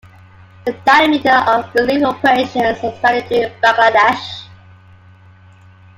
[0.65, 4.45] The diameter of relief operations were expanded to Bangladesh.